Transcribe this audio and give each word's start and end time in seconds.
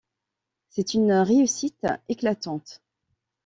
C'est 0.71 0.95
une 0.95 1.11
réussite 1.11 1.85
éclatante. 2.09 2.81